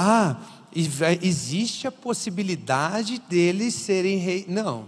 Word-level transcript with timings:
Ah, 0.00 0.36
existe 1.20 1.88
a 1.88 1.90
possibilidade 1.90 3.20
deles 3.28 3.74
serem 3.74 4.16
rei. 4.18 4.44
Não. 4.46 4.86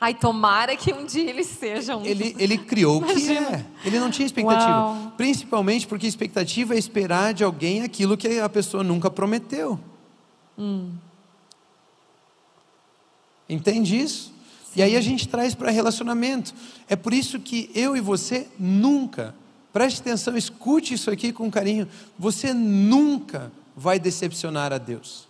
Ai, 0.00 0.12
tomara 0.12 0.74
que 0.76 0.92
um 0.92 1.06
dia 1.06 1.30
eles 1.30 1.46
sejam. 1.46 2.04
Ele, 2.04 2.34
ele 2.36 2.58
criou 2.58 3.00
o 3.00 3.06
que 3.06 3.36
é. 3.36 3.64
Ele 3.84 4.00
não 4.00 4.10
tinha 4.10 4.26
expectativa. 4.26 4.70
Uau. 4.70 5.12
Principalmente 5.16 5.86
porque 5.86 6.04
expectativa 6.04 6.74
é 6.74 6.78
esperar 6.78 7.32
de 7.32 7.44
alguém 7.44 7.82
aquilo 7.82 8.16
que 8.16 8.40
a 8.40 8.48
pessoa 8.48 8.82
nunca 8.82 9.08
prometeu. 9.08 9.78
Hum. 10.58 10.90
Entende 13.48 14.00
isso? 14.00 14.34
E 14.74 14.82
aí 14.82 14.96
a 14.96 15.00
gente 15.00 15.28
traz 15.28 15.54
para 15.54 15.70
relacionamento. 15.70 16.52
É 16.88 16.96
por 16.96 17.12
isso 17.12 17.38
que 17.38 17.70
eu 17.72 17.96
e 17.96 18.00
você 18.00 18.48
nunca, 18.58 19.32
preste 19.72 20.00
atenção, 20.00 20.36
escute 20.36 20.94
isso 20.94 21.08
aqui 21.08 21.32
com 21.32 21.48
carinho. 21.48 21.86
Você 22.18 22.52
nunca 22.52 23.52
vai 23.78 24.00
decepcionar 24.00 24.72
a 24.72 24.78
Deus. 24.78 25.28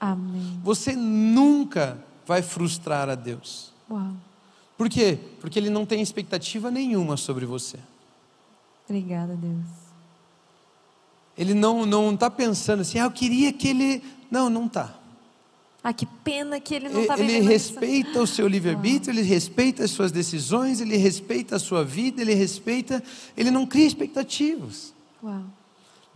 Amém. 0.00 0.58
Você 0.64 0.96
nunca 0.96 1.98
vai 2.26 2.40
frustrar 2.40 3.10
a 3.10 3.14
Deus. 3.14 3.72
Uau. 3.90 4.12
Por 4.76 4.88
quê? 4.88 5.18
Porque 5.38 5.58
Ele 5.58 5.68
não 5.68 5.84
tem 5.84 6.00
expectativa 6.00 6.70
nenhuma 6.70 7.16
sobre 7.18 7.44
você. 7.44 7.78
Obrigada, 8.88 9.36
Deus. 9.36 9.66
Ele 11.36 11.52
não 11.52 11.84
não 11.84 12.14
está 12.14 12.30
pensando 12.30 12.80
assim, 12.80 12.98
ah, 12.98 13.04
eu 13.04 13.10
queria 13.10 13.52
que 13.52 13.68
ele. 13.68 14.02
Não, 14.30 14.48
não 14.48 14.66
está. 14.66 14.94
Ah, 15.84 15.92
que 15.92 16.06
pena 16.06 16.58
que 16.58 16.74
ele 16.74 16.88
não 16.88 17.02
está 17.02 17.18
Ele 17.18 17.38
respeita 17.40 18.10
isso. 18.10 18.22
o 18.22 18.26
seu 18.26 18.48
livre-arbítrio, 18.48 19.12
ele 19.12 19.22
respeita 19.22 19.84
as 19.84 19.90
suas 19.90 20.10
decisões, 20.10 20.80
ele 20.80 20.96
respeita 20.96 21.56
a 21.56 21.58
sua 21.58 21.84
vida, 21.84 22.22
ele 22.22 22.34
respeita. 22.34 23.02
Ele 23.36 23.50
não 23.50 23.66
cria 23.66 23.86
expectativas. 23.86 24.92
Uau. 25.22 25.44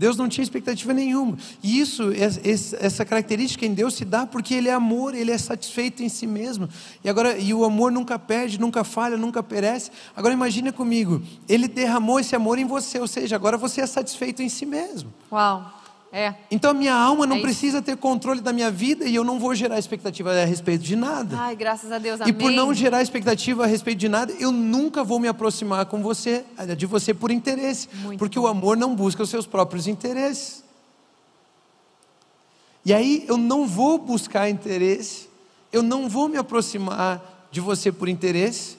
Deus 0.03 0.17
não 0.17 0.29
tinha 0.29 0.43
expectativa 0.43 0.93
nenhuma. 0.93 1.39
E 1.63 1.79
isso, 1.79 2.11
es- 2.11 2.73
essa 2.75 3.05
característica 3.05 3.65
em 3.65 3.73
Deus 3.73 3.95
se 3.95 4.05
dá 4.05 4.27
porque 4.27 4.53
Ele 4.53 4.69
é 4.69 4.73
amor, 4.73 5.15
Ele 5.15 5.31
é 5.31 5.39
satisfeito 5.39 6.03
em 6.03 6.09
si 6.09 6.27
mesmo. 6.27 6.69
E 7.05 7.09
agora, 7.09 7.39
e 7.39 7.55
o 7.55 7.65
amor 7.65 7.93
nunca 7.93 8.19
perde, 8.19 8.59
nunca 8.59 8.83
falha, 8.83 9.17
nunca 9.17 9.45
perece. 9.45 9.93
Agora 10.17 10.35
imagina 10.35 10.73
comigo, 10.73 11.23
Ele 11.49 11.69
derramou 11.69 12.19
esse 12.19 12.35
amor 12.35 12.59
em 12.59 12.65
você, 12.65 12.99
ou 12.99 13.07
seja, 13.07 13.37
agora 13.37 13.57
você 13.57 13.81
é 13.81 13.87
satisfeito 13.87 14.43
em 14.43 14.49
si 14.49 14.67
mesmo. 14.67 15.13
Uau. 15.31 15.82
É. 16.15 16.35
Então 16.51 16.73
a 16.73 16.75
minha 16.75 16.95
alma 16.95 17.27
não 17.27 17.37
É 17.37 17.41
precisa 17.41 17.81
ter 17.81 17.97
controle 17.97 18.43
da 18.43 18.53
minha 18.53 18.71
vida 18.71 19.07
e 19.07 19.15
eu 19.15 19.25
não 19.25 19.39
vou 19.39 19.55
gerar 19.55 19.79
expectativa 19.79 20.31
a 20.31 20.45
respeito 20.45 20.85
de 20.85 20.95
nada. 20.95 21.39
Ai, 21.39 21.57
graças 21.57 21.91
a 21.91 21.99
Deus. 21.99 22.21
E 22.21 22.25
Amém. 22.25 22.35
por 22.35 22.53
não 22.53 22.75
gerar 22.75 23.01
expectativa 23.01 23.65
a 23.65 23.67
respeito 23.67 23.99
de 23.99 24.11
nada, 24.11 24.31
eu 24.39 24.53
nunca 24.53 25.03
vou 25.03 25.19
me 25.19 25.27
aproximar 25.27 25.87
com 25.87 26.03
você, 26.03 26.45
de 26.77 26.85
você 26.85 27.15
por 27.15 27.31
interesse, 27.31 27.89
Muito 28.03 28.19
porque 28.19 28.39
bom. 28.39 28.45
o 28.45 28.49
amor 28.49 28.77
não 28.77 28.95
busca 28.95 29.23
os 29.23 29.31
seus 29.31 29.47
próprios 29.47 29.87
interesses. 29.87 30.63
E 32.85 32.93
aí 32.93 33.25
eu 33.27 33.39
não 33.39 33.67
vou 33.67 33.97
buscar 33.97 34.51
interesse, 34.51 35.31
eu 35.73 35.83
não 35.83 36.11
vou 36.11 36.29
me 36.29 36.37
aproximar 36.37 37.49
de 37.51 37.61
você 37.61 37.91
por 37.91 38.07
interesse, 38.07 38.77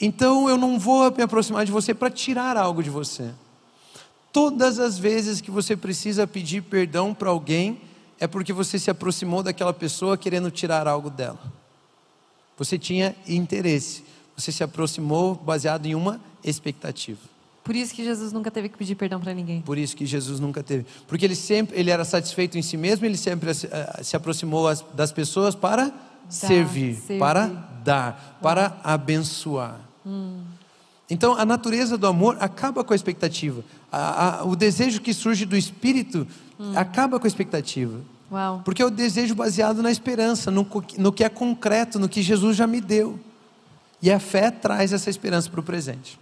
então 0.00 0.48
eu 0.48 0.56
não 0.56 0.78
vou 0.78 1.10
me 1.10 1.22
aproximar 1.22 1.66
de 1.66 1.72
você 1.72 1.92
para 1.92 2.08
tirar 2.08 2.56
algo 2.56 2.82
de 2.82 2.88
você. 2.88 3.30
Todas 4.32 4.78
as 4.78 4.98
vezes 4.98 5.40
que 5.40 5.50
você 5.50 5.76
precisa 5.76 6.26
pedir 6.26 6.62
perdão 6.62 7.12
para 7.12 7.28
alguém, 7.30 7.80
é 8.18 8.26
porque 8.26 8.52
você 8.52 8.78
se 8.78 8.90
aproximou 8.90 9.42
daquela 9.42 9.72
pessoa 9.74 10.16
querendo 10.16 10.50
tirar 10.50 10.88
algo 10.88 11.10
dela. 11.10 11.38
Você 12.56 12.78
tinha 12.78 13.14
interesse, 13.28 14.04
você 14.36 14.50
se 14.52 14.62
aproximou 14.64 15.34
baseado 15.34 15.86
em 15.86 15.94
uma 15.94 16.20
expectativa. 16.44 17.18
Por 17.64 17.76
isso 17.76 17.94
que 17.94 18.02
Jesus 18.02 18.32
nunca 18.32 18.50
teve 18.50 18.68
que 18.68 18.76
pedir 18.76 18.94
perdão 18.96 19.20
para 19.20 19.32
ninguém. 19.34 19.60
Por 19.62 19.78
isso 19.78 19.94
que 19.96 20.04
Jesus 20.06 20.40
nunca 20.40 20.62
teve, 20.62 20.84
porque 21.06 21.24
ele 21.24 21.36
sempre, 21.36 21.78
ele 21.78 21.90
era 21.90 22.04
satisfeito 22.04 22.56
em 22.58 22.62
si 22.62 22.76
mesmo, 22.76 23.04
ele 23.06 23.16
sempre 23.16 23.50
eh, 23.50 24.00
se 24.02 24.16
aproximou 24.16 24.66
as- 24.66 24.84
das 24.94 25.12
pessoas 25.12 25.54
para 25.54 25.92
servir, 26.28 26.96
servir. 26.96 27.18
para 27.18 27.46
dar, 27.84 28.38
para 28.42 28.80
abençoar. 28.82 29.78
Então, 31.12 31.34
a 31.36 31.44
natureza 31.44 31.98
do 31.98 32.06
amor 32.06 32.38
acaba 32.40 32.82
com 32.82 32.94
a 32.94 32.96
expectativa. 32.96 33.62
A- 33.92 34.38
a- 34.40 34.44
o 34.44 34.56
desejo 34.56 35.00
que 35.02 35.12
surge 35.12 35.44
do 35.44 35.54
espírito 35.54 36.26
acaba 36.74 37.20
com 37.20 37.26
a 37.26 37.28
expectativa. 37.28 38.00
Uau. 38.30 38.62
Porque 38.64 38.80
é 38.80 38.86
o 38.86 38.90
desejo 38.90 39.34
baseado 39.34 39.82
na 39.82 39.90
esperança, 39.90 40.50
no, 40.50 40.66
no 40.96 41.12
que 41.12 41.22
é 41.22 41.28
concreto, 41.28 41.98
no 41.98 42.08
que 42.08 42.22
Jesus 42.22 42.56
já 42.56 42.66
me 42.66 42.80
deu. 42.80 43.20
E 44.00 44.10
a 44.10 44.18
fé 44.18 44.50
traz 44.50 44.90
essa 44.92 45.10
esperança 45.10 45.50
para 45.50 45.60
o 45.60 45.62
presente. 45.62 46.18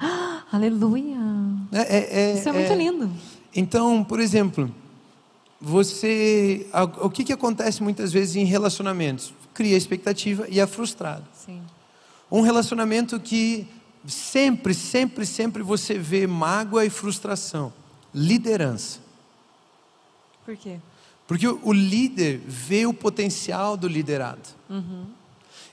Aleluia. 0.50 1.16
É- 1.72 1.96
é- 1.96 2.20
é- 2.32 2.38
Isso 2.38 2.48
é 2.48 2.52
muito 2.52 2.72
é- 2.72 2.76
lindo. 2.76 3.10
Então, 3.54 4.02
por 4.02 4.18
exemplo, 4.18 4.74
você. 5.60 6.66
O 7.02 7.10
que, 7.10 7.22
que 7.24 7.32
acontece 7.32 7.82
muitas 7.82 8.12
vezes 8.12 8.36
em 8.36 8.44
relacionamentos? 8.44 9.32
Cria 9.52 9.76
expectativa 9.76 10.46
e 10.48 10.58
é 10.58 10.66
frustrado. 10.66 11.24
Sim. 11.34 11.60
Um 12.32 12.40
relacionamento 12.40 13.20
que 13.20 13.68
sempre, 14.06 14.72
sempre, 14.72 15.26
sempre 15.26 15.62
você 15.62 15.98
vê 15.98 16.26
mágoa 16.26 16.82
e 16.86 16.88
frustração. 16.88 17.70
Liderança. 18.14 19.00
Por 20.42 20.56
quê? 20.56 20.78
Porque 21.26 21.46
o 21.46 21.60
o 21.62 21.72
líder 21.74 22.40
vê 22.46 22.86
o 22.86 22.94
potencial 22.94 23.76
do 23.76 23.86
liderado. 23.86 24.48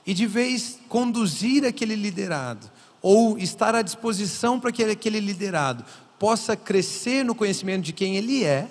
E 0.06 0.12
de 0.12 0.26
vez 0.26 0.78
conduzir 0.86 1.64
aquele 1.64 1.94
liderado, 1.94 2.70
ou 3.00 3.38
estar 3.38 3.74
à 3.74 3.80
disposição 3.80 4.60
para 4.60 4.70
que 4.70 4.84
aquele 4.84 5.18
liderado 5.18 5.82
possa 6.18 6.54
crescer 6.54 7.24
no 7.24 7.34
conhecimento 7.34 7.84
de 7.84 7.94
quem 7.94 8.16
ele 8.16 8.44
é 8.44 8.68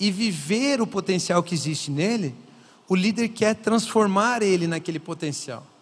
e 0.00 0.10
viver 0.10 0.80
o 0.80 0.86
potencial 0.86 1.42
que 1.42 1.54
existe 1.54 1.90
nele, 1.90 2.34
o 2.88 2.94
líder 2.94 3.28
quer 3.28 3.54
transformar 3.56 4.42
ele 4.42 4.66
naquele 4.66 4.98
potencial. 4.98 5.75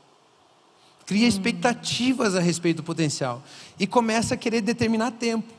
Cria 1.07 1.29
expectativas 1.29 2.35
a 2.35 2.41
respeito 2.41 2.79
do 2.79 2.83
potencial 2.83 3.43
e 3.79 3.87
começa 3.87 4.35
a 4.35 4.37
querer 4.37 4.61
determinar 4.63 5.11
tempo. 5.13 5.53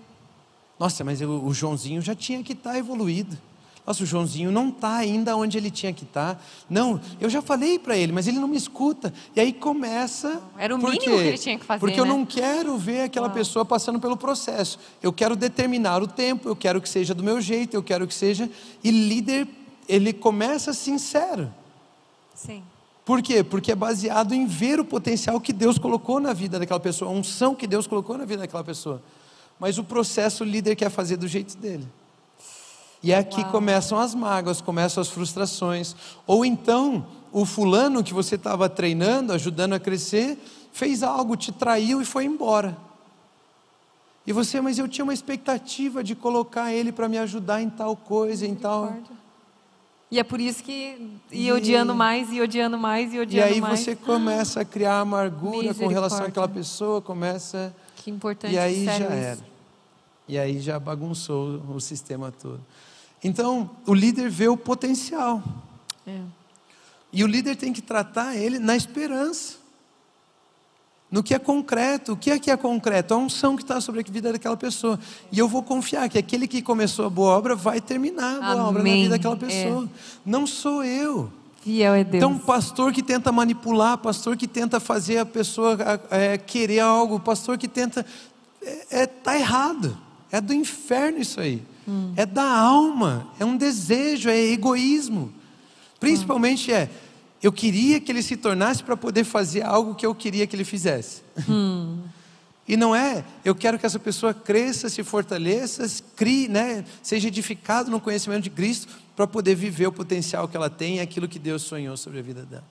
Nossa, 0.80 1.04
mas 1.04 1.22
eu- 1.22 1.44
o 1.46 1.54
Joãozinho 1.54 2.02
já 2.02 2.16
tinha 2.16 2.42
que 2.44 2.54
estar 2.54 2.78
evoluído. 2.78 3.38
Nossa, 3.86 4.02
o 4.02 4.06
Joãozinho 4.08 4.52
não 4.52 4.70
está 4.70 4.96
ainda 4.96 5.38
onde 5.38 5.56
ele 5.60 5.70
tinha 5.70 5.94
que 5.94 6.04
estar. 6.04 6.44
Não, 6.68 7.00
eu 7.22 7.30
já 7.30 7.40
falei 7.40 7.78
para 7.78 7.96
ele, 7.96 8.12
mas 8.12 8.26
ele 8.28 8.40
não 8.40 8.48
me 8.48 8.58
escuta. 8.58 9.14
E 9.36 9.40
aí 9.40 9.54
começa. 9.54 10.42
Era 10.58 10.74
o 10.74 10.78
mínimo 10.80 11.00
quê? 11.00 11.06
que 11.06 11.28
ele 11.28 11.38
tinha 11.38 11.60
que 11.60 11.64
fazer, 11.64 11.80
Porque 11.80 12.00
eu 12.00 12.04
né? 12.06 12.10
não 12.10 12.26
quero 12.26 12.76
ver 12.80 13.02
aquela 13.02 13.28
Uau. 13.28 13.36
pessoa 13.36 13.64
passando 13.64 14.00
pelo 14.00 14.18
processo. 14.18 14.80
Eu 15.04 15.14
quero 15.14 15.36
determinar 15.36 16.02
o 16.02 16.08
tempo, 16.08 16.50
eu 16.50 16.56
quero 16.56 16.82
que 16.82 16.90
seja 16.90 17.14
do 17.14 17.24
meu 17.24 17.40
jeito, 17.40 17.76
eu 17.76 17.84
quero 17.84 18.08
que 18.08 18.14
seja. 18.16 18.50
E 18.84 18.90
líder, 18.90 19.48
ele 19.88 20.12
começa 20.12 20.74
sincero. 20.74 21.54
Sim. 22.34 22.64
Por 23.06 23.22
quê? 23.22 23.44
Porque 23.44 23.72
é 23.72 23.76
baseado 23.76 24.34
em 24.34 24.48
ver 24.48 24.80
o 24.80 24.84
potencial 24.84 25.40
que 25.40 25.54
Deus 25.54 25.78
colocou 25.78 26.20
na 26.20 26.34
vida 26.34 26.58
daquela 26.58 26.80
pessoa, 26.80 27.12
a 27.12 27.14
unção 27.14 27.54
que 27.54 27.68
Deus 27.68 27.86
colocou 27.86 28.18
na 28.18 28.26
vida 28.26 28.42
daquela 28.42 28.64
pessoa. 28.64 29.02
Mas 29.60 29.78
o 29.78 29.84
processo 29.84 30.44
o 30.44 30.48
líder 30.48 30.76
quer 30.76 30.90
fazer 30.90 31.16
do 31.16 31.28
jeito 31.28 31.56
dele. 31.56 31.88
E 33.04 33.12
é 33.12 33.18
aqui 33.20 33.42
Uau. 33.42 33.52
começam 33.52 34.00
as 34.00 34.16
mágoas, 34.16 34.60
começam 34.60 35.00
as 35.00 35.10
frustrações. 35.10 35.96
Ou 36.26 36.44
então, 36.44 37.06
o 37.32 37.46
fulano 37.46 38.04
que 38.04 38.14
você 38.14 38.34
estava 38.34 38.68
treinando, 38.68 39.32
ajudando 39.34 39.74
a 39.74 39.80
crescer, 39.80 40.40
fez 40.74 41.04
algo, 41.04 41.38
te 41.38 41.52
traiu 41.52 42.02
e 42.02 42.06
foi 42.06 42.26
embora. 42.26 42.76
E 44.26 44.34
você, 44.34 44.60
mas 44.60 44.80
eu 44.80 44.88
tinha 44.88 45.04
uma 45.04 45.14
expectativa 45.14 46.04
de 46.04 46.16
colocar 46.16 46.74
ele 46.74 46.92
para 46.92 47.08
me 47.08 47.20
ajudar 47.20 47.62
em 47.62 47.70
tal 47.70 47.96
coisa, 47.96 48.48
em 48.48 48.56
tal. 48.56 48.98
E 50.16 50.20
é 50.20 50.24
por 50.24 50.40
isso 50.40 50.64
que 50.64 51.20
E- 51.30 51.44
ia 51.44 51.54
odiando 51.54 51.94
mais, 51.94 52.32
e 52.32 52.40
odiando 52.40 52.78
mais, 52.78 53.12
e 53.14 53.18
E 53.18 53.20
odiando 53.20 53.54
aí 53.54 53.60
mais. 53.60 53.82
você 53.82 53.98
começa 53.98 54.62
a 54.62 54.66
criar 54.66 55.02
amargura 55.02 55.74
com 55.74 55.88
relação 55.88 56.26
àquela 56.26 56.48
pessoa, 56.48 57.02
começa. 57.02 57.76
Que 57.98 58.10
importante, 58.12 58.54
E 58.54 58.58
aí 58.58 58.86
já 58.86 58.94
era. 58.94 59.40
E 60.26 60.38
aí 60.40 60.62
já 60.62 60.80
bagunçou 60.80 61.62
o 61.70 61.82
sistema 61.82 62.32
todo. 62.32 62.62
Então, 63.22 63.70
o 63.86 63.94
líder 63.94 64.30
vê 64.30 64.48
o 64.48 64.56
potencial. 64.56 65.44
É. 66.08 66.22
E 67.12 67.22
o 67.22 67.28
líder 67.28 67.58
tem 67.58 67.74
que 67.74 67.82
tratar 67.82 68.38
ele 68.38 68.58
na 68.58 68.78
esperança. 68.78 69.58
No 71.12 71.24
que 71.24 71.34
é 71.34 71.40
concreto. 71.40 72.14
O 72.14 72.18
que 72.18 72.32
é 72.32 72.40
que 72.40 72.52
é 72.52 72.58
concreto? 72.58 73.14
A 73.14 73.18
unção 73.18 73.56
que 73.56 73.64
está 73.64 73.80
sobre 73.80 74.02
a 74.02 74.12
vida 74.12 74.32
daquela 74.34 74.58
pessoa. 74.58 75.00
E 75.32 75.40
eu 75.40 75.48
vou 75.48 75.64
confiar 75.64 76.10
que 76.10 76.18
aquele 76.18 76.48
que 76.48 76.62
começou 76.62 77.06
a 77.06 77.10
boa 77.10 77.36
obra 77.38 77.56
vai 77.56 77.80
terminar 77.80 78.38
a 78.38 78.40
boa 78.40 78.52
Amém. 78.52 78.62
obra 78.66 78.84
na 78.84 78.90
vida 78.90 79.10
daquela 79.10 79.36
É. 79.36 79.38
pessoa. 79.38 79.90
Não 80.26 80.46
sou 80.48 80.84
eu. 80.84 81.32
Fiel 81.62 81.94
é 81.96 82.04
Deus. 82.04 82.16
Então, 82.24 82.38
pastor 82.38 82.92
que 82.94 83.02
tenta 83.02 83.32
manipular, 83.32 83.98
pastor 83.98 84.38
que 84.38 84.48
tenta 84.48 84.80
fazer 84.80 85.18
a 85.18 85.26
pessoa 85.26 85.78
é, 86.12 86.38
querer 86.38 86.80
algo, 86.80 87.20
pastor 87.20 87.58
que 87.58 87.68
tenta. 87.68 88.06
É, 88.62 89.02
é, 89.02 89.06
tá 89.08 89.36
errado. 89.38 89.98
É 90.32 90.42
do 90.42 90.54
inferno 90.54 91.20
isso 91.20 91.40
aí. 91.40 91.64
É 92.16 92.26
da 92.26 92.44
alma. 92.44 93.28
É 93.40 93.46
um 93.46 93.56
desejo, 93.56 94.28
é 94.30 94.38
egoísmo. 94.38 95.32
Principalmente 96.00 96.72
é. 96.72 96.90
Eu 97.46 97.52
queria 97.52 98.02
que 98.02 98.12
ele 98.12 98.24
se 98.24 98.36
tornasse 98.36 98.84
para 98.84 98.98
poder 98.98 99.24
fazer 99.24 99.62
algo 99.62 99.94
que 99.94 100.04
eu 100.04 100.16
queria 100.16 100.48
que 100.48 100.56
ele 100.56 100.64
fizesse. 100.66 101.22
E 102.68 102.76
não 102.76 102.96
é, 102.96 103.24
eu 103.44 103.54
quero 103.54 103.78
que 103.78 103.86
essa 103.86 104.00
pessoa 104.00 104.34
cresça, 104.34 104.90
se 104.90 105.04
fortaleça, 105.04 105.86
crie, 106.16 106.48
né, 106.48 106.84
seja 107.04 107.28
edificado 107.28 107.92
no 107.92 108.02
conhecimento 108.02 108.46
de 108.46 108.50
Cristo 108.50 108.92
para 109.16 109.28
poder 109.28 109.54
viver 109.54 109.86
o 109.86 109.92
potencial 109.92 110.48
que 110.48 110.58
ela 110.58 110.68
tem 110.68 110.96
e 110.96 111.00
aquilo 111.00 111.28
que 111.28 111.38
Deus 111.38 111.62
sonhou 111.62 111.96
sobre 111.96 112.18
a 112.18 112.24
vida 112.24 112.44
dela. 112.44 112.64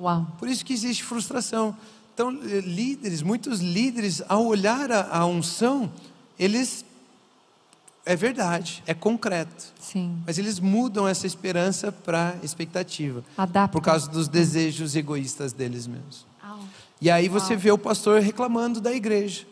Uau. 0.00 0.26
Por 0.40 0.48
isso 0.48 0.64
que 0.64 0.72
existe 0.72 1.04
frustração. 1.04 1.76
Então, 2.12 2.36
eh, 2.42 2.60
líderes, 2.60 3.22
muitos 3.22 3.60
líderes, 3.60 4.20
ao 4.28 4.44
olhar 4.44 4.90
a, 4.90 5.18
a 5.18 5.24
unção, 5.26 5.92
eles. 6.36 6.84
É 8.06 8.14
verdade, 8.14 8.82
é 8.86 8.92
concreto. 8.92 9.72
Sim. 9.80 10.18
Mas 10.26 10.36
eles 10.36 10.60
mudam 10.60 11.08
essa 11.08 11.26
esperança 11.26 11.90
para 11.90 12.34
expectativa. 12.42 13.24
Adapta. 13.36 13.72
Por 13.72 13.82
causa 13.82 14.10
dos 14.10 14.28
desejos 14.28 14.94
egoístas 14.94 15.52
deles 15.54 15.86
mesmos. 15.86 16.26
Au. 16.42 16.58
E 17.00 17.10
aí 17.10 17.28
você 17.28 17.56
vê 17.56 17.70
o 17.70 17.78
pastor 17.78 18.20
reclamando 18.20 18.78
da 18.80 18.92
igreja, 18.92 19.46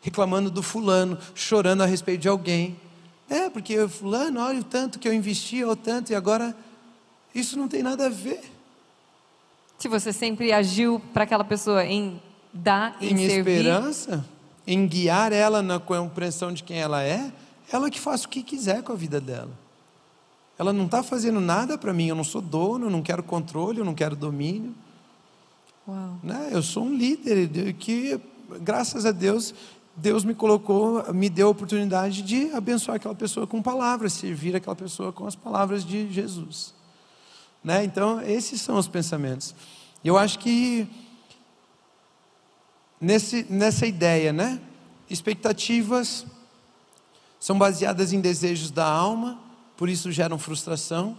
reclamando 0.00 0.50
do 0.50 0.62
fulano, 0.62 1.18
chorando 1.34 1.82
a 1.82 1.86
respeito 1.86 2.20
de 2.22 2.28
alguém. 2.28 2.76
É, 3.28 3.50
porque 3.50 3.76
o 3.80 3.88
fulano, 3.88 4.40
olha 4.40 4.60
o 4.60 4.64
tanto 4.64 5.00
que 5.00 5.08
eu 5.08 5.12
investi, 5.12 5.64
olha 5.64 5.72
o 5.72 5.76
tanto, 5.76 6.12
e 6.12 6.14
agora 6.14 6.54
isso 7.34 7.58
não 7.58 7.66
tem 7.66 7.82
nada 7.82 8.06
a 8.06 8.08
ver. 8.08 8.40
Se 9.78 9.88
você 9.88 10.12
sempre 10.12 10.52
agiu 10.52 11.00
para 11.12 11.24
aquela 11.24 11.44
pessoa 11.44 11.84
em 11.84 12.22
dar, 12.52 12.96
em, 13.00 13.12
Em 13.14 13.28
servir. 13.28 13.58
esperança, 13.58 14.24
em 14.66 14.86
guiar 14.86 15.32
ela 15.32 15.60
na 15.60 15.78
compreensão 15.80 16.52
de 16.52 16.62
quem 16.62 16.78
ela 16.78 17.02
é, 17.02 17.30
ela 17.70 17.90
que 17.90 18.00
faz 18.00 18.24
o 18.24 18.28
que 18.28 18.42
quiser 18.42 18.82
com 18.82 18.92
a 18.92 18.96
vida 18.96 19.20
dela. 19.20 19.50
Ela 20.58 20.72
não 20.72 20.86
está 20.86 21.02
fazendo 21.02 21.40
nada 21.40 21.76
para 21.76 21.92
mim, 21.92 22.08
eu 22.08 22.14
não 22.14 22.24
sou 22.24 22.40
dono, 22.40 22.86
eu 22.86 22.90
não 22.90 23.02
quero 23.02 23.22
controle, 23.22 23.78
eu 23.78 23.84
não 23.84 23.94
quero 23.94 24.16
domínio. 24.16 24.74
Uau. 25.86 26.18
né? 26.22 26.48
Eu 26.50 26.62
sou 26.62 26.84
um 26.84 26.96
líder 26.96 27.46
de- 27.46 27.72
que, 27.72 28.18
graças 28.60 29.06
a 29.06 29.12
Deus, 29.12 29.54
Deus 29.94 30.24
me 30.24 30.34
colocou, 30.34 31.12
me 31.12 31.28
deu 31.28 31.48
a 31.48 31.50
oportunidade 31.50 32.22
de 32.22 32.50
abençoar 32.52 32.96
aquela 32.96 33.14
pessoa 33.14 33.46
com 33.46 33.62
palavras, 33.62 34.12
servir 34.12 34.56
aquela 34.56 34.74
pessoa 34.74 35.12
com 35.12 35.26
as 35.26 35.36
palavras 35.36 35.84
de 35.84 36.10
Jesus. 36.12 36.74
Né? 37.62 37.84
Então, 37.84 38.20
esses 38.20 38.60
são 38.60 38.76
os 38.76 38.88
pensamentos. 38.88 39.54
Eu 40.04 40.16
acho 40.18 40.38
que 40.38 40.88
nesse, 43.00 43.46
nessa 43.50 43.86
ideia, 43.86 44.32
né? 44.32 44.60
Expectativas 45.08 46.26
são 47.46 47.56
baseadas 47.56 48.12
em 48.12 48.20
desejos 48.20 48.72
da 48.72 48.84
alma, 48.84 49.38
por 49.76 49.88
isso 49.88 50.10
geram 50.10 50.36
frustração. 50.36 51.16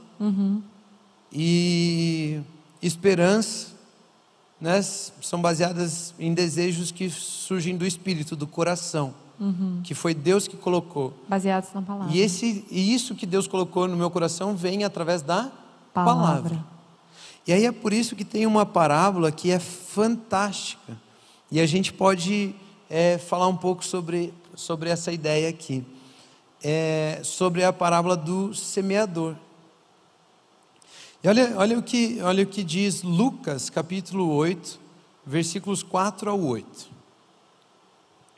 E 1.31 2.41
esperança 2.81 3.67
né, 4.59 4.81
são 4.81 5.41
baseadas 5.41 6.13
em 6.19 6.33
desejos 6.33 6.91
que 6.91 7.09
surgem 7.09 7.77
do 7.77 7.85
espírito, 7.85 8.35
do 8.35 8.45
coração, 8.45 9.13
que 9.85 9.93
foi 9.93 10.13
Deus 10.13 10.49
que 10.49 10.57
colocou. 10.57 11.13
Baseados 11.29 11.69
na 11.73 11.81
palavra. 11.81 12.13
E, 12.13 12.19
esse, 12.19 12.65
e 12.69 12.93
isso 12.93 13.15
que 13.15 13.25
Deus 13.25 13.47
colocou 13.47 13.87
no 13.87 13.95
meu 13.95 14.11
coração 14.11 14.53
vem 14.53 14.83
através 14.83 15.21
da 15.21 15.49
Palavra. 15.93 16.49
palavra. 16.49 16.65
E 17.47 17.53
aí 17.53 17.65
é 17.65 17.71
por 17.71 17.93
isso 17.93 18.17
que 18.17 18.25
tem 18.25 18.45
uma 18.45 18.65
parábola 18.65 19.31
que 19.31 19.49
é 19.49 19.59
fantástica. 19.59 20.97
E 21.49 21.61
a 21.61 21.65
gente 21.65 21.93
pode 21.93 22.53
é, 22.89 23.17
falar 23.17 23.47
um 23.47 23.55
pouco 23.55 23.85
sobre, 23.85 24.33
sobre 24.55 24.89
essa 24.89 25.09
ideia 25.13 25.47
aqui. 25.47 25.85
É, 26.63 27.21
sobre 27.23 27.63
a 27.63 27.71
parábola 27.71 28.17
do 28.17 28.53
semeador. 28.53 29.35
E 31.23 31.27
olha, 31.27 31.53
olha, 31.57 31.77
o 31.77 31.83
que, 31.83 32.19
olha 32.21 32.43
o 32.43 32.47
que 32.47 32.63
diz 32.63 33.03
Lucas, 33.03 33.69
capítulo 33.69 34.29
8, 34.33 34.79
versículos 35.25 35.83
4 35.83 36.29
ao 36.29 36.39
8. 36.39 36.89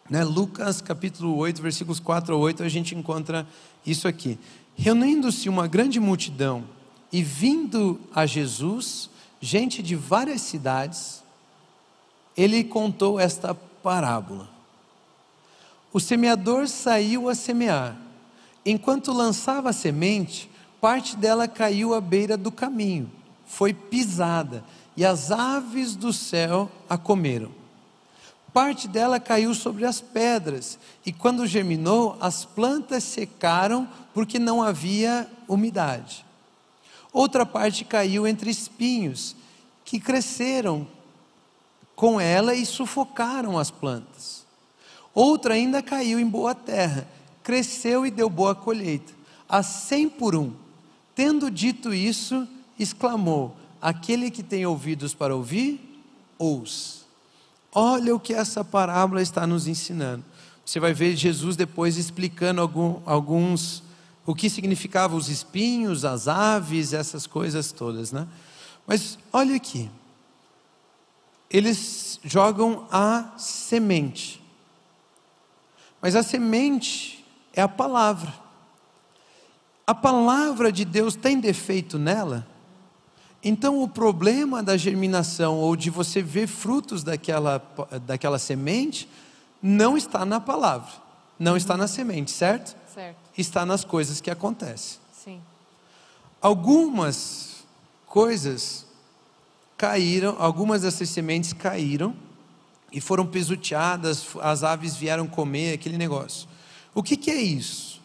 Né? 0.10 0.24
Lucas, 0.24 0.81
capítulo 0.81 1.36
8, 1.38 1.62
versículos 1.62 2.00
4 2.00 2.33
ao 2.33 2.42
8, 2.42 2.63
a 2.63 2.69
gente 2.69 2.95
encontra 2.95 3.48
isso 3.86 4.07
aqui. 4.07 4.39
Reunindo-se 4.75 5.48
uma 5.50 5.68
grande 5.68 6.00
multidão 6.00 6.63
e 7.12 7.21
vindo 7.21 8.00
a 8.13 8.25
Jesus, 8.25 9.10
gente 9.39 9.83
de 9.83 9.95
várias 9.95 10.42
cidades, 10.42 11.24
ele 12.36 12.63
contou 12.63 13.19
esta 13.19 13.54
parábola. 13.54 14.50
O 15.92 16.00
semeador 16.00 16.68
saiu 16.68 17.27
a 17.27 17.36
semear. 17.36 18.08
Enquanto 18.69 19.12
lançava 19.12 19.71
a 19.71 19.74
semente, 19.74 20.48
parte 20.80 21.18
dela 21.18 21.48
caiu 21.48 21.95
à 21.95 22.00
beira 22.00 22.38
do 22.38 22.51
caminho, 22.51 23.12
foi 23.48 23.74
pisada, 23.74 24.63
e 24.95 25.04
as 25.04 25.31
aves 25.31 25.95
do 25.95 26.13
céu 26.13 26.69
a 26.88 26.95
comeram. 26.95 27.50
Parte 28.54 28.88
dela 28.88 29.19
caiu 29.19 29.56
sobre 29.56 29.86
as 29.86 30.00
pedras, 30.00 30.77
e 31.04 31.12
quando 31.12 31.48
germinou, 31.48 32.16
as 32.21 32.45
plantas 32.45 33.04
secaram 33.04 33.89
porque 34.13 34.38
não 34.38 34.62
havia 34.62 35.27
umidade. 35.48 36.24
Outra 37.12 37.48
parte 37.48 37.83
caiu 37.83 38.27
entre 38.27 38.51
espinhos, 38.51 39.36
que 39.83 40.00
cresceram 40.00 40.88
com 41.95 42.21
ela 42.21 42.54
e 42.54 42.63
sufocaram 42.68 43.57
as 43.57 43.71
plantas. 43.71 44.45
Outra 45.12 45.56
ainda 45.56 45.81
caiu 45.81 46.19
em 46.19 46.27
boa 46.27 46.54
terra, 46.54 47.07
cresceu 47.49 48.05
e 48.05 48.11
deu 48.11 48.29
boa 48.29 48.53
colheita, 48.53 49.11
a 49.49 49.63
cem 49.63 50.07
por 50.07 50.35
um. 50.35 50.53
Tendo 51.15 51.49
dito 51.49 51.91
isso, 51.91 52.47
exclamou: 52.77 53.57
Aquele 53.81 54.29
que 54.29 54.43
tem 54.43 54.67
ouvidos 54.67 55.15
para 55.15 55.35
ouvir, 55.35 55.99
ouça. 56.37 56.99
Olha 57.73 58.15
o 58.15 58.19
que 58.19 58.35
essa 58.35 58.63
parábola 58.63 59.19
está 59.19 59.47
nos 59.47 59.65
ensinando. 59.65 60.23
Você 60.63 60.79
vai 60.79 60.93
ver 60.93 61.15
Jesus 61.15 61.55
depois 61.55 61.97
explicando 61.97 62.61
algum, 62.61 63.01
alguns 63.03 63.81
o 64.27 64.35
que 64.35 64.47
significavam 64.47 65.18
os 65.18 65.27
espinhos, 65.27 66.06
as 66.06 66.27
aves, 66.27 66.94
essas 66.94 67.25
coisas 67.25 67.71
todas, 67.71 68.11
né? 68.11 68.27
Mas 68.85 69.18
olha 69.33 69.56
aqui. 69.56 69.89
Eles 71.49 72.19
jogam 72.23 72.85
a 72.91 73.33
semente. 73.39 74.39
Mas 75.99 76.15
a 76.15 76.21
semente 76.21 77.19
é 77.53 77.61
a 77.61 77.68
palavra. 77.68 78.33
A 79.85 79.95
palavra 79.95 80.71
de 80.71 80.85
Deus 80.85 81.15
tem 81.15 81.39
defeito 81.39 81.97
nela? 81.97 82.47
Então 83.44 83.81
o 83.81 83.87
problema 83.87 84.61
da 84.61 84.75
germinação 84.75 85.57
ou 85.57 85.75
de 85.75 85.89
você 85.89 86.21
ver 86.21 86.47
frutos 86.47 87.03
daquela, 87.03 87.61
daquela 88.06 88.37
semente 88.37 89.09
não 89.61 89.97
está 89.97 90.25
na 90.25 90.39
palavra, 90.39 90.91
não 91.37 91.56
está 91.56 91.77
na 91.77 91.87
semente, 91.87 92.31
certo? 92.31 92.75
Certo. 92.94 93.18
Está 93.37 93.65
nas 93.65 93.83
coisas 93.83 94.19
que 94.19 94.29
acontecem. 94.29 94.99
Sim. 95.13 95.41
Algumas 96.41 97.63
coisas 98.06 98.85
caíram, 99.77 100.35
algumas 100.37 100.81
dessas 100.81 101.09
sementes 101.09 101.53
caíram 101.53 102.13
e 102.91 102.99
foram 102.99 103.25
pisoteadas, 103.25 104.27
as 104.41 104.63
aves 104.63 104.95
vieram 104.95 105.27
comer 105.27 105.73
aquele 105.73 105.97
negócio. 105.97 106.47
O 106.93 107.03
que, 107.03 107.15
que 107.15 107.31
é 107.31 107.41
isso? 107.41 108.01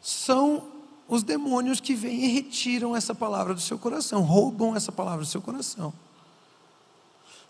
São 0.00 0.64
os 1.08 1.22
demônios 1.22 1.80
que 1.80 1.94
vêm 1.94 2.24
e 2.24 2.28
retiram 2.28 2.94
essa 2.94 3.14
palavra 3.14 3.52
do 3.52 3.60
seu 3.60 3.78
coração, 3.78 4.22
roubam 4.22 4.76
essa 4.76 4.92
palavra 4.92 5.20
do 5.20 5.28
seu 5.28 5.42
coração. 5.42 5.92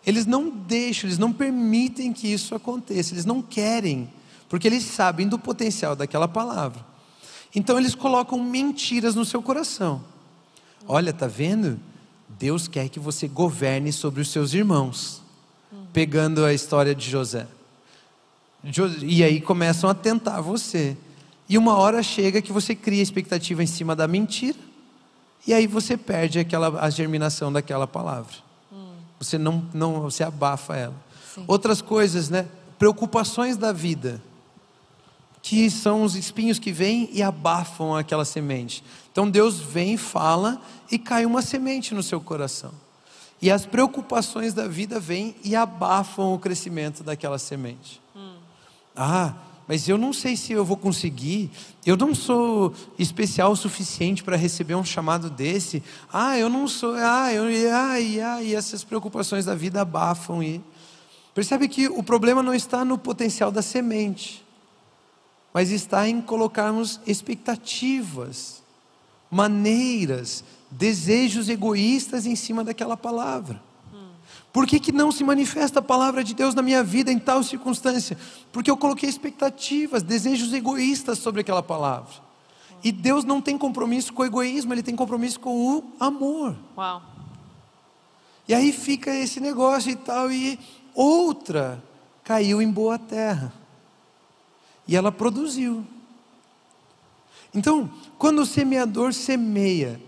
Eles 0.07 0.25
não 0.25 0.49
deixam, 0.49 1.09
eles 1.09 1.19
não 1.19 1.33
permitem 1.33 2.13
que 2.13 2.27
isso 2.27 2.55
aconteça, 2.55 3.13
eles 3.13 3.27
não 3.27 3.43
querem, 3.43 4.11
porque 4.49 4.67
eles 4.67 4.85
sabem 4.85 5.29
do 5.29 5.39
potencial 5.39 5.95
daquela 5.95 6.27
palavra. 6.27 6.85
Então 7.55 7.79
eles 7.79 7.95
colocam 7.95 8.43
mentiras 8.43 9.15
no 9.15 9.25
seu 9.25 9.43
coração. 9.43 10.03
Olha, 10.87 11.13
tá 11.13 11.27
vendo? 11.27 11.79
Deus 12.29 12.67
quer 12.67 12.89
que 12.89 12.99
você 12.99 13.29
governe 13.29 13.93
sobre 13.93 14.23
os 14.23 14.31
seus 14.31 14.55
irmãos. 14.55 15.21
Pegando 15.93 16.45
a 16.45 16.55
história 16.55 16.95
de 16.95 17.11
José. 17.11 17.47
E 19.03 19.25
aí 19.25 19.41
começam 19.41 19.89
a 19.89 19.95
tentar 19.95 20.41
você. 20.41 20.97
E 21.49 21.57
uma 21.59 21.77
hora 21.77 22.03
chega 22.03 22.43
que 22.43 22.53
você 22.53 22.75
cria 22.75 23.03
expectativa 23.03 23.63
em 23.63 23.67
cima 23.67 23.97
da 23.97 24.07
mentira. 24.07 24.59
E 25.47 25.55
aí 25.55 25.67
você 25.67 25.97
perde 25.97 26.39
aquela, 26.39 26.81
a 26.81 26.91
germinação 26.91 27.53
daquela 27.53 27.87
palavra. 27.87 28.35
Você 29.19 29.37
não, 29.37 29.65
não 29.75 30.01
você 30.01 30.23
abafa 30.23 30.77
ela. 30.77 30.95
Outras 31.47 31.83
coisas, 31.83 32.31
né? 32.31 32.47
Preocupações 32.79 33.57
da 33.57 33.73
vida, 33.73 34.23
que 35.43 35.71
são 35.71 36.03
os 36.03 36.15
espinhos 36.15 36.59
que 36.59 36.73
vêm 36.73 37.11
e 37.13 37.23
abafam 37.23 37.95
aquela 37.95 38.25
semente. 38.25 38.83
Então 39.13 39.31
Deus 39.31 39.59
vem, 39.59 39.97
fala 39.97 40.61
e 40.91 40.99
cai 40.99 41.27
uma 41.27 41.43
semente 41.43 41.95
no 41.95 42.03
seu 42.03 42.21
coração. 42.21 42.73
E 43.43 43.51
as 43.51 43.65
preocupações 43.65 44.55
da 44.55 44.67
vida 44.67 45.01
vêm 45.01 45.35
e 45.45 45.57
abafam 45.57 46.35
o 46.35 46.39
crescimento 46.39 47.03
daquela 47.03 47.39
semente. 47.39 48.01
Hum. 48.15 48.30
Ah, 48.95 49.35
mas 49.71 49.89
eu 49.89 49.97
não 49.97 50.13
sei 50.13 50.37
se 50.37 50.53
eu 50.53 50.65
vou 50.65 50.77
conseguir. 50.77 51.49
Eu 51.87 51.97
não 51.97 52.13
sou 52.13 52.75
especial 52.99 53.53
o 53.53 53.57
suficiente 53.57 54.25
para 54.25 54.37
receber 54.37 54.75
um 54.75 54.85
chamado 54.85 55.31
desse. 55.31 55.81
Ah, 56.13 56.37
eu 56.37 56.49
não 56.49 56.67
sou. 56.67 56.95
Ah, 56.97 57.33
eu, 57.33 57.45
ai, 57.73 58.21
ai, 58.21 58.55
essas 58.55 58.83
preocupações 58.83 59.45
da 59.45 59.55
vida 59.55 59.81
abafam 59.81 60.43
e 60.43 60.61
percebe 61.33 61.69
que 61.69 61.87
o 61.87 62.03
problema 62.03 62.43
não 62.43 62.53
está 62.53 62.85
no 62.85 62.99
potencial 62.99 63.53
da 63.53 63.63
semente, 63.63 64.45
mas 65.55 65.71
está 65.71 66.09
em 66.09 66.21
colocarmos 66.21 67.01
expectativas, 67.07 68.65
maneiras 69.31 70.43
desejos 70.69 71.49
egoístas 71.49 72.27
em 72.27 72.35
cima 72.35 72.65
daquela 72.65 72.97
palavra. 72.97 73.63
Por 74.53 74.67
que, 74.67 74.81
que 74.81 74.91
não 74.91 75.13
se 75.13 75.23
manifesta 75.23 75.79
a 75.79 75.83
palavra 75.83 76.25
de 76.25 76.35
Deus 76.35 76.55
na 76.55 76.63
minha 76.63 76.83
vida 76.83 77.13
em 77.13 77.19
tal 77.19 77.43
circunstância? 77.43 78.19
Porque 78.53 78.71
eu 78.71 78.77
coloquei 78.77 79.09
expectativas, 79.09 80.03
desejos 80.03 80.53
egoístas 80.53 81.19
sobre 81.19 81.43
aquela 81.43 81.63
palavra. 81.63 82.13
E 82.83 82.91
Deus 82.91 83.25
não 83.25 83.41
tem 83.41 83.57
compromisso 83.57 84.13
com 84.13 84.23
o 84.23 84.27
egoísmo, 84.27 84.73
Ele 84.73 84.83
tem 84.83 84.97
compromisso 84.97 85.39
com 85.39 85.77
o 85.77 85.85
amor. 86.01 86.57
Uau. 86.77 87.03
E 88.49 88.55
aí 88.55 88.73
fica 88.73 89.15
esse 89.15 89.39
negócio 89.39 89.91
e 89.93 89.97
tal, 89.97 90.33
e 90.33 90.59
outra 90.95 91.81
caiu 92.25 92.61
em 92.61 92.71
boa 92.71 92.99
terra. 92.99 93.53
E 94.89 94.97
ela 94.97 95.13
produziu. 95.13 95.85
Então, 97.55 97.89
quando 98.19 98.41
o 98.41 98.47
semeador 98.47 99.13
semeia, 99.13 100.01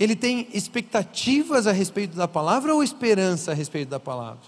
ele 0.00 0.16
tem 0.16 0.48
expectativas 0.54 1.66
a 1.66 1.72
respeito 1.72 2.16
da 2.16 2.26
palavra 2.26 2.74
ou 2.74 2.82
esperança 2.82 3.50
a 3.50 3.54
respeito 3.54 3.90
da 3.90 4.00
palavra? 4.00 4.40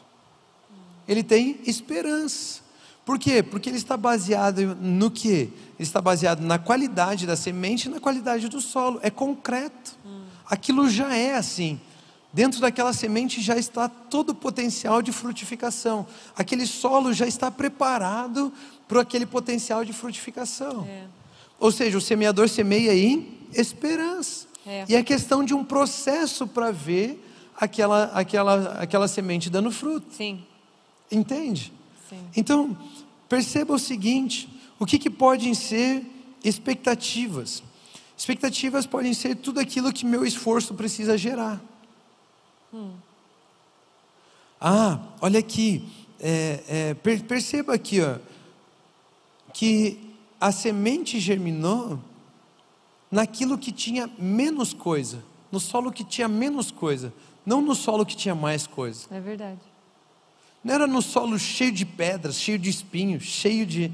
Ele 1.07 1.23
tem 1.23 1.61
esperança. 1.67 2.63
Por 3.05 3.19
quê? 3.19 3.43
Porque 3.43 3.69
ele 3.69 3.77
está 3.77 3.95
baseado 3.95 4.75
no 4.81 5.11
quê? 5.11 5.51
Ele 5.79 5.81
está 5.81 6.01
baseado 6.01 6.41
na 6.41 6.59
qualidade 6.59 7.27
da 7.27 7.37
semente 7.37 7.87
e 7.87 7.91
na 7.91 8.01
qualidade 8.01 8.49
do 8.49 8.63
solo. 8.63 8.99
É 9.03 9.11
concreto. 9.11 9.95
Aquilo 10.47 10.89
já 10.89 11.15
é 11.15 11.37
assim. 11.37 11.79
Dentro 12.33 12.59
daquela 12.59 12.95
semente 12.95 13.43
já 13.43 13.57
está 13.57 13.91
todo 13.91 14.31
o 14.31 14.35
potencial 14.35 15.03
de 15.03 15.13
frutificação. 15.13 16.07
Aquele 16.35 16.67
solo 16.67 17.13
já 17.13 17.27
está 17.27 17.51
preparado 17.51 18.51
para 18.89 19.03
aquele 19.03 19.27
potencial 19.27 19.85
de 19.85 19.93
frutificação. 19.93 20.87
É. 20.89 21.05
Ou 21.61 21.71
seja, 21.71 21.99
o 21.99 22.01
semeador 22.01 22.49
semeia 22.49 22.95
em 22.95 23.39
esperança. 23.53 24.52
É. 24.67 24.85
E 24.89 24.95
é 24.95 25.03
questão 25.03 25.45
de 25.45 25.55
um 25.55 25.65
processo 25.65 26.47
para 26.47 26.71
ver 26.71 27.23
aquela, 27.57 28.05
aquela, 28.15 28.73
aquela 28.81 29.09
semente 29.09 29.51
dando 29.51 29.71
fruto. 29.71 30.07
Sim. 30.15 30.45
Entende? 31.11 31.73
Sim. 32.09 32.21
Então, 32.37 32.77
perceba 33.29 33.75
o 33.75 33.79
seguinte: 33.79 34.49
o 34.79 34.87
que, 34.87 34.99
que 34.99 35.11
podem 35.11 35.55
ser 35.55 36.05
expectativas? 36.45 37.63
Expectativas 38.17 38.87
podem 38.87 39.13
ser 39.15 39.37
tudo 39.37 39.59
aquilo 39.59 39.93
que 39.93 40.07
meu 40.07 40.25
esforço 40.25 40.75
precisa 40.75 41.19
gerar. 41.19 41.61
Hum. 42.73 42.93
Ah, 44.61 45.01
olha 45.21 45.41
aqui, 45.41 45.85
é, 46.21 46.63
é, 46.69 46.95
per, 46.95 47.25
perceba 47.25 47.75
aqui, 47.75 48.01
ó, 48.01 48.17
que 49.53 49.99
a 50.41 50.53
semente 50.53 51.19
germinou 51.19 51.99
naquilo 53.13 53.59
que 53.59 53.71
tinha 53.71 54.11
menos 54.19 54.73
coisa, 54.73 55.23
no 55.53 55.61
solo 55.61 55.93
que 55.93 56.03
tinha 56.03 56.27
menos 56.27 56.71
coisa, 56.71 57.13
não 57.45 57.61
no 57.61 57.75
solo 57.75 58.07
que 58.07 58.17
tinha 58.17 58.35
mais 58.35 58.67
coisa. 58.67 59.07
É 59.11 59.21
verdade. 59.21 59.61
Não 60.65 60.75
era 60.75 60.87
no 60.87 61.03
solo 61.03 61.39
cheio 61.39 61.73
de 61.73 61.85
pedras, 61.85 62.37
cheio 62.37 62.59
de 62.59 62.71
espinhos, 62.71 63.25
cheio 63.25 63.67
de. 63.67 63.93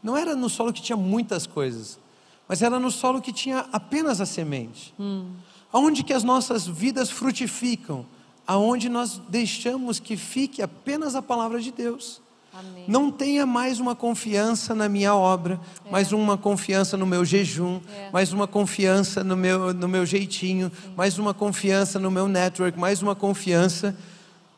Não 0.00 0.16
era 0.16 0.36
no 0.36 0.48
solo 0.48 0.72
que 0.72 0.80
tinha 0.80 0.96
muitas 0.96 1.46
coisas, 1.46 1.98
mas 2.46 2.62
era 2.62 2.78
no 2.78 2.90
solo 2.90 3.20
que 3.20 3.32
tinha 3.32 3.66
apenas 3.72 4.20
a 4.20 4.26
semente. 4.26 4.94
Hum. 4.98 5.32
Aonde 5.72 6.04
que 6.04 6.12
as 6.12 6.22
nossas 6.22 6.66
vidas 6.66 7.10
frutificam? 7.10 8.06
Aonde 8.46 8.88
nós 8.88 9.20
deixamos 9.28 9.98
que 9.98 10.16
fique 10.16 10.62
apenas 10.62 11.14
a 11.14 11.22
palavra 11.22 11.60
de 11.60 11.70
Deus. 11.72 12.20
Amém. 12.52 12.84
Não 12.88 13.12
tenha 13.12 13.46
mais 13.46 13.78
uma 13.78 13.94
confiança 13.94 14.74
na 14.74 14.88
minha 14.88 15.14
obra, 15.14 15.60
é. 15.86 15.90
mais 15.90 16.12
uma 16.12 16.36
confiança 16.36 16.96
no 16.96 17.06
meu 17.06 17.24
jejum, 17.24 17.80
é. 17.88 18.10
mais 18.10 18.32
uma 18.32 18.48
confiança 18.48 19.22
no 19.22 19.36
meu, 19.36 19.72
no 19.72 19.86
meu 19.86 20.04
jeitinho, 20.04 20.70
Sim. 20.70 20.92
mais 20.96 21.16
uma 21.16 21.32
confiança 21.32 21.98
no 22.00 22.10
meu 22.10 22.26
network, 22.26 22.76
mais 22.78 23.02
uma 23.02 23.14
confiança. 23.14 23.96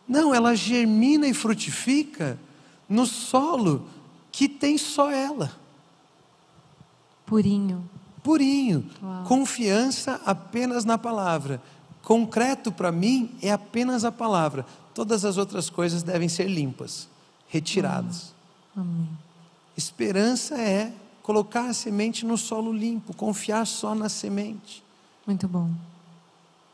Não, 0.08 0.34
ela 0.34 0.54
germina 0.54 1.28
e 1.28 1.34
frutifica 1.34 2.38
no 2.88 3.04
solo 3.04 3.86
que 4.30 4.48
tem 4.48 4.78
só 4.78 5.10
ela. 5.10 5.52
Purinho. 7.26 7.88
Purinho. 8.22 8.86
Uau. 9.02 9.24
Confiança 9.24 10.18
apenas 10.24 10.86
na 10.86 10.96
palavra. 10.96 11.62
Concreto 12.02 12.72
para 12.72 12.90
mim 12.90 13.30
é 13.42 13.52
apenas 13.52 14.02
a 14.02 14.10
palavra. 14.10 14.64
Todas 14.94 15.26
as 15.26 15.36
outras 15.36 15.68
coisas 15.68 16.02
devem 16.02 16.28
ser 16.28 16.48
limpas 16.48 17.11
retirados. 17.52 18.32
Amém. 18.74 19.06
Esperança 19.76 20.58
é 20.58 20.90
colocar 21.22 21.68
a 21.68 21.74
semente 21.74 22.24
no 22.24 22.38
solo 22.38 22.72
limpo, 22.72 23.14
confiar 23.14 23.66
só 23.66 23.94
na 23.94 24.08
semente. 24.08 24.82
Muito 25.26 25.46
bom. 25.46 25.70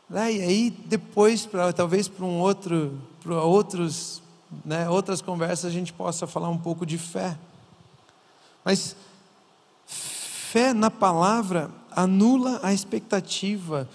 Né? 0.09 0.33
E 0.33 0.41
aí 0.41 0.69
depois, 0.85 1.45
pra, 1.45 1.73
talvez 1.73 2.07
para 2.07 2.25
um 2.25 2.39
outro, 2.39 2.97
para 3.21 3.43
outros, 3.43 4.21
né, 4.63 4.89
outras 4.89 5.21
conversas 5.21 5.65
a 5.65 5.73
gente 5.73 5.91
possa 5.91 6.25
falar 6.25 6.47
um 6.47 6.57
pouco 6.57 6.85
de 6.85 6.97
fé. 6.97 7.37
Mas 8.63 8.95
fé 9.85 10.73
na 10.73 10.89
palavra 10.89 11.69
anula 11.91 12.61
a 12.63 12.73
expectativa, 12.73 13.87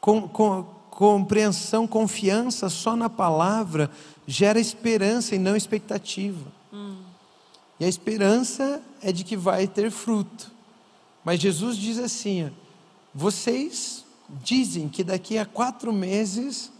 com, 0.00 0.28
com, 0.28 0.64
compreensão, 0.90 1.86
confiança 1.86 2.68
só 2.68 2.96
na 2.96 3.08
palavra 3.08 3.88
gera 4.28 4.60
esperança 4.60 5.34
e 5.34 5.38
não 5.38 5.56
expectativa. 5.56 6.52
Hum. 6.70 6.98
E 7.80 7.84
a 7.86 7.88
esperança 7.88 8.82
é 9.02 9.10
de 9.10 9.24
que 9.24 9.34
vai 9.34 9.66
ter 9.66 9.90
fruto. 9.90 10.52
Mas 11.24 11.40
Jesus 11.40 11.78
diz 11.78 11.98
assim: 11.98 12.52
vocês 13.14 14.04
dizem 14.44 14.86
que 14.86 15.02
daqui 15.02 15.38
a 15.38 15.46
quatro 15.46 15.94
meses 15.94 16.70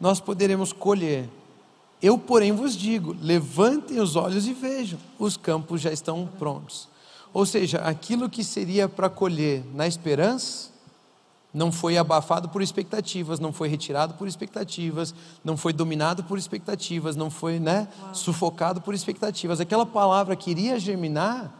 nós 0.00 0.18
poderemos 0.18 0.72
colher. 0.72 1.28
Eu, 2.02 2.18
porém, 2.18 2.50
vos 2.50 2.76
digo: 2.76 3.16
levantem 3.22 4.00
os 4.00 4.16
olhos 4.16 4.48
e 4.48 4.52
vejam, 4.52 4.98
os 5.20 5.36
campos 5.36 5.80
já 5.80 5.92
estão 5.92 6.26
prontos. 6.38 6.88
Ou 7.32 7.46
seja, 7.46 7.78
aquilo 7.78 8.28
que 8.28 8.42
seria 8.42 8.88
para 8.88 9.08
colher 9.08 9.62
na 9.72 9.86
esperança, 9.86 10.70
não 11.52 11.72
foi 11.72 11.96
abafado 11.96 12.48
por 12.48 12.60
expectativas, 12.60 13.40
não 13.40 13.52
foi 13.52 13.68
retirado 13.68 14.14
por 14.14 14.28
expectativas, 14.28 15.14
não 15.42 15.56
foi 15.56 15.72
dominado 15.72 16.22
por 16.24 16.38
expectativas, 16.38 17.16
não 17.16 17.30
foi 17.30 17.58
né, 17.58 17.88
sufocado 18.12 18.80
por 18.80 18.94
expectativas. 18.94 19.60
Aquela 19.60 19.86
palavra 19.86 20.36
que 20.36 20.50
iria 20.50 20.78
germinar, 20.78 21.50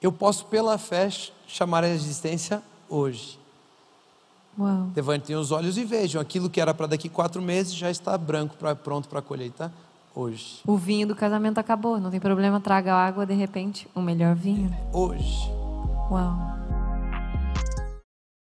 eu 0.00 0.10
posso 0.10 0.46
pela 0.46 0.78
fé 0.78 1.08
chamar 1.46 1.84
a 1.84 1.88
existência 1.88 2.62
hoje. 2.88 3.38
Uau. 4.58 4.90
Levantem 4.94 5.36
os 5.36 5.50
olhos 5.50 5.78
e 5.78 5.84
vejam, 5.84 6.20
aquilo 6.20 6.50
que 6.50 6.60
era 6.60 6.74
para 6.74 6.86
daqui 6.86 7.08
quatro 7.08 7.40
meses 7.40 7.74
já 7.74 7.90
está 7.90 8.16
branco, 8.18 8.56
pra, 8.56 8.74
pronto 8.74 9.08
para 9.08 9.18
a 9.18 9.22
colheita 9.22 9.72
hoje. 10.14 10.60
O 10.66 10.76
vinho 10.76 11.06
do 11.06 11.14
casamento 11.14 11.58
acabou, 11.58 11.98
não 11.98 12.10
tem 12.10 12.20
problema, 12.20 12.60
traga 12.60 12.94
água, 12.94 13.24
de 13.24 13.34
repente, 13.34 13.88
o 13.94 14.00
melhor 14.00 14.34
vinho. 14.34 14.74
Hoje. 14.92 15.50
Uau. 16.10 16.61